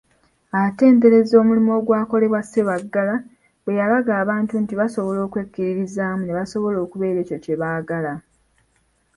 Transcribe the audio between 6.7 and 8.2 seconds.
okubeera ekyo kye baagala.